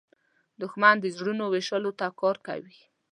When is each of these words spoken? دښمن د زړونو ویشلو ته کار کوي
دښمن 0.61 0.95
د 0.99 1.05
زړونو 1.15 1.43
ویشلو 1.53 1.91
ته 1.99 2.07
کار 2.19 2.35
کوي 2.47 2.77